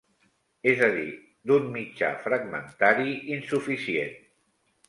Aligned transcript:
És 0.71 0.79
a 0.87 0.89
dir, 0.95 1.11
d'un 1.51 1.69
mitjà 1.75 2.11
fragmentari 2.25 3.15
insuficient. 3.39 4.21